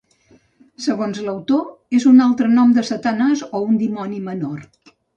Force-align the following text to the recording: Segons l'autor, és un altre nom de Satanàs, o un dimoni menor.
Segons 0.85 1.19
l'autor, 1.27 1.61
és 1.99 2.09
un 2.13 2.25
altre 2.29 2.51
nom 2.57 2.75
de 2.81 2.87
Satanàs, 2.93 3.47
o 3.61 3.65
un 3.71 3.81
dimoni 3.87 4.27
menor. 4.33 4.69